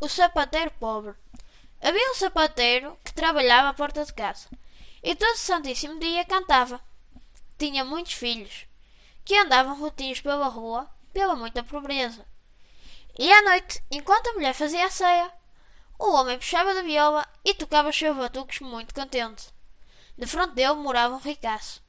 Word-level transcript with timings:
O 0.00 0.08
sapateiro 0.08 0.70
pobre. 0.78 1.14
Havia 1.82 2.12
um 2.12 2.14
sapateiro 2.14 2.96
que 3.04 3.12
trabalhava 3.12 3.70
à 3.70 3.74
porta 3.74 4.04
de 4.04 4.12
casa 4.12 4.48
e 5.02 5.16
todo 5.16 5.36
santíssimo 5.36 5.98
dia 5.98 6.24
cantava. 6.24 6.80
Tinha 7.58 7.84
muitos 7.84 8.12
filhos 8.12 8.66
que 9.24 9.36
andavam 9.36 9.78
rotinhos 9.78 10.20
pela 10.20 10.46
rua 10.46 10.88
pela 11.12 11.34
muita 11.34 11.64
pobreza. 11.64 12.24
E 13.18 13.32
à 13.32 13.42
noite, 13.42 13.82
enquanto 13.90 14.28
a 14.28 14.32
mulher 14.34 14.54
fazia 14.54 14.86
a 14.86 14.90
ceia, 14.90 15.32
o 15.98 16.12
homem 16.12 16.38
puxava 16.38 16.74
da 16.74 16.82
viola 16.82 17.26
e 17.44 17.52
tocava 17.52 17.88
os 17.88 17.98
seus 17.98 18.16
batucos 18.16 18.60
muito 18.60 18.94
contente. 18.94 19.48
De 20.16 20.26
frente 20.26 20.54
dele 20.54 20.74
morava 20.74 21.16
um 21.16 21.18
ricaço, 21.18 21.82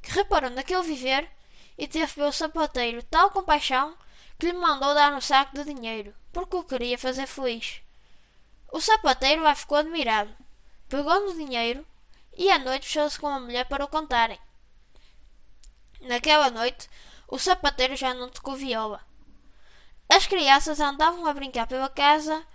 que 0.00 0.12
reparou 0.12 0.50
naquele 0.50 0.82
viver 0.82 1.28
e 1.76 1.88
teve 1.88 2.12
pelo 2.12 2.30
sapateiro 2.30 3.02
tal 3.02 3.30
compaixão 3.30 3.96
que 4.38 4.46
lhe 4.46 4.52
mandou 4.52 4.94
dar 4.94 5.12
um 5.12 5.20
saco 5.20 5.54
de 5.56 5.64
dinheiro, 5.64 6.14
porque 6.32 6.56
o 6.56 6.62
queria 6.62 6.96
fazer 6.96 7.26
feliz. 7.26 7.82
O 8.70 8.80
sapateiro 8.80 9.42
lá 9.42 9.54
ficou 9.54 9.78
admirado, 9.78 10.34
pegou 10.88 11.20
no 11.20 11.34
dinheiro 11.34 11.84
e 12.36 12.50
à 12.50 12.58
noite 12.58 12.86
fechou-se 12.86 13.18
com 13.18 13.26
a 13.26 13.40
mulher 13.40 13.66
para 13.66 13.84
o 13.84 13.88
contarem. 13.88 14.38
Naquela 16.02 16.50
noite, 16.50 16.88
o 17.26 17.38
sapateiro 17.38 17.96
já 17.96 18.14
não 18.14 18.28
tocou 18.28 18.54
viola. 18.54 19.04
As 20.08 20.26
crianças 20.26 20.78
andavam 20.78 21.26
a 21.26 21.34
brincar 21.34 21.66
pela 21.66 21.88
casa 21.88 22.46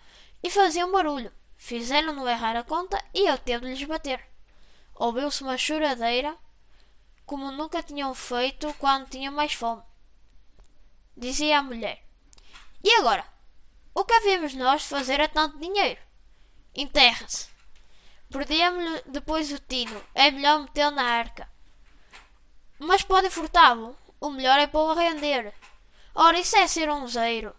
e 0.41 0.49
faziam 0.49 0.91
barulho. 0.91 1.31
Fizeram-no 1.57 2.27
errar 2.27 2.55
a 2.55 2.63
conta 2.63 3.03
e 3.13 3.27
ele 3.27 3.38
teve 3.39 3.65
de 3.65 3.73
lhes 3.73 3.88
bater. 3.88 4.25
Ouviu-se 4.95 5.43
uma 5.43 5.57
choradeira, 5.57 6.35
como 7.25 7.52
nunca 7.52 7.83
tinham 7.83 8.13
feito 8.15 8.73
quando 8.75 9.09
tinham 9.09 9.33
mais 9.33 9.53
fome. 9.53 9.83
Dizia 11.16 11.59
a 11.59 11.63
mulher: 11.63 12.03
E 12.84 12.95
agora? 12.95 13.26
O 13.94 14.03
que 14.03 14.13
havíamos 14.13 14.55
nós 14.55 14.84
fazer 14.85 15.22
a 15.22 15.27
tanto 15.27 15.59
dinheiro? 15.59 16.02
Enterra-se. 16.76 17.48
Perdemos-lhe 18.31 19.03
depois 19.05 19.52
o 19.52 19.59
tino. 19.59 20.03
É 20.16 20.31
melhor 20.31 20.61
metê-lo 20.61 20.92
na 20.92 21.03
arca. 21.03 21.47
Mas 22.80 23.03
podem 23.03 23.30
furtá-lo. 23.30 23.95
O 24.20 24.31
melhor 24.31 24.58
é 24.58 24.66
pô-lo 24.66 24.92
a 24.92 25.02
render. 25.03 25.53
Ora, 26.16 26.39
isso 26.39 26.55
é 26.58 26.66
ser 26.66 26.89
um 26.89 27.08
zeiro. 27.08 27.55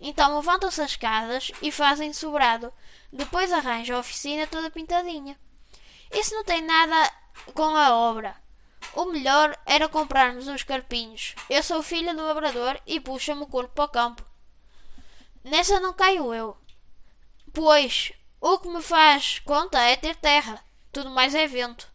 Então 0.00 0.36
levantam-se 0.36 0.80
as 0.80 0.92
escadas 0.92 1.52
e 1.60 1.70
fazem 1.70 2.12
sobrado. 2.14 2.72
Depois 3.12 3.52
arranjam 3.52 3.96
a 3.96 4.00
oficina 4.00 4.46
toda 4.46 4.70
pintadinha. 4.70 5.38
Isso 6.10 6.34
não 6.34 6.44
tem 6.44 6.62
nada 6.62 7.12
com 7.52 7.76
a 7.76 7.94
obra. 7.94 8.34
O 8.96 9.04
melhor 9.04 9.54
era 9.66 9.90
comprarmos 9.90 10.48
uns 10.48 10.62
carpinhos. 10.62 11.34
Eu 11.50 11.62
sou 11.62 11.82
filha 11.82 12.14
do 12.14 12.24
labrador 12.24 12.80
e 12.86 12.98
puxa-me 12.98 13.42
o 13.42 13.46
corpo 13.46 13.74
para 13.74 13.84
o 13.84 13.88
campo. 13.88 14.24
Nessa 15.44 15.78
não 15.78 15.92
caio 15.92 16.32
eu. 16.32 16.56
Pois, 17.52 18.14
o 18.40 18.58
que 18.58 18.68
me 18.68 18.80
faz 18.80 19.38
conta 19.40 19.78
é 19.82 19.96
ter 19.96 20.16
terra. 20.16 20.64
Tudo 20.90 21.10
mais 21.10 21.34
é 21.34 21.46
vento. 21.46 21.86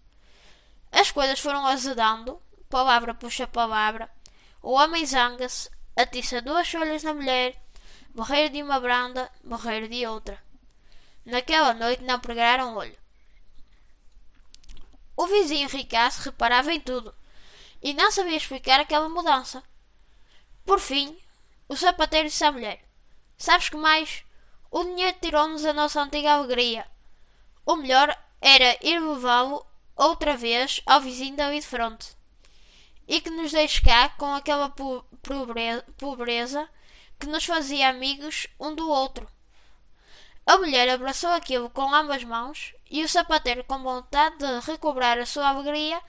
As 0.91 1.09
coisas 1.09 1.39
foram 1.39 1.65
azedando. 1.65 2.39
Palavra 2.69 3.15
puxa 3.15 3.47
palavra. 3.47 4.07
O 4.61 4.73
homem 4.73 5.03
zanga-se, 5.03 5.71
atiça 5.97 6.39
duas 6.39 6.69
folhas 6.69 7.01
na 7.01 7.15
mulher, 7.15 7.59
borreiro 8.13 8.53
de 8.53 8.61
uma 8.61 8.79
branda, 8.79 9.27
borreiro 9.43 9.89
de 9.89 10.05
outra. 10.05 10.37
Naquela 11.25 11.73
noite 11.73 12.03
não 12.03 12.19
pregaram 12.19 12.77
olho. 12.77 13.00
O 15.21 15.27
vizinho 15.27 15.69
ricaço 15.69 16.23
reparava 16.23 16.73
em 16.73 16.79
tudo 16.79 17.13
e 17.79 17.93
não 17.93 18.09
sabia 18.09 18.35
explicar 18.35 18.79
aquela 18.79 19.07
mudança. 19.07 19.61
Por 20.65 20.79
fim, 20.79 21.15
o 21.69 21.77
sapateiro 21.77 22.27
disse 22.27 22.43
à 22.43 22.51
mulher: 22.51 22.83
Sabes 23.37 23.69
que 23.69 23.77
mais? 23.77 24.23
O 24.71 24.83
dinheiro 24.83 25.15
tirou-nos 25.21 25.63
a 25.63 25.73
nossa 25.73 26.01
antiga 26.01 26.31
alegria. 26.31 26.87
O 27.63 27.75
melhor 27.75 28.17
era 28.41 28.75
ir 28.81 28.99
levá-lo 28.99 29.63
outra 29.95 30.35
vez 30.35 30.81
ao 30.87 30.99
vizinho 30.99 31.35
dali 31.35 31.59
de 31.59 31.67
fronte 31.67 32.17
e 33.07 33.21
que 33.21 33.29
nos 33.29 33.51
deixe 33.51 33.79
cá 33.79 34.09
com 34.09 34.33
aquela 34.33 34.73
pobreza 35.99 36.67
que 37.19 37.27
nos 37.27 37.45
fazia 37.45 37.89
amigos 37.89 38.47
um 38.59 38.73
do 38.73 38.89
outro. 38.89 39.31
A 40.47 40.57
mulher 40.57 40.89
abraçou 40.89 41.29
aquilo 41.29 41.69
com 41.69 41.93
ambas 41.93 42.23
mãos 42.23 42.73
e 42.91 43.01
o 43.03 43.07
sapateiro, 43.07 43.63
com 43.63 43.81
vontade 43.81 44.37
de 44.37 44.59
recobrar 44.69 45.17
a 45.17 45.25
sua 45.25 45.47
alegria 45.47 46.01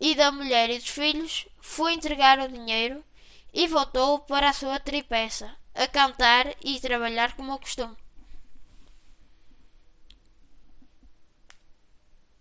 e 0.00 0.14
da 0.14 0.30
mulher 0.30 0.70
e 0.70 0.78
dos 0.78 0.88
filhos, 0.88 1.46
foi 1.60 1.92
entregar 1.92 2.38
o 2.38 2.48
dinheiro 2.48 3.04
e 3.52 3.66
voltou 3.66 4.20
para 4.20 4.48
a 4.48 4.52
sua 4.52 4.78
tripeça, 4.78 5.52
a 5.74 5.88
cantar 5.88 6.46
e 6.64 6.78
trabalhar 6.78 7.34
como 7.34 7.52
o 7.52 7.58
costume. 7.58 8.03